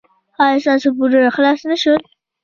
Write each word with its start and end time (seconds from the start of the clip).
ایا 0.43 0.57
ستاسو 0.63 0.89
پورونه 0.97 1.29
خلاص 1.35 1.59
نه 1.69 1.75
شول؟ 1.81 2.01